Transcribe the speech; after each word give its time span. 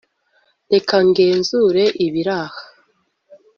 reka 0.73 0.95
ngenzure 1.07 1.83
ibiraha 2.05 2.61